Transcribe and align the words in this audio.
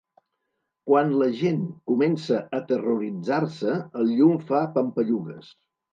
Quan 0.91 1.11
la 1.23 1.27
gent 1.41 1.59
comença 1.91 2.39
a 2.59 2.61
terroritzar-se, 2.71 3.77
el 4.01 4.11
llum 4.15 4.45
fa 4.49 4.63
pampallugues. 4.79 5.53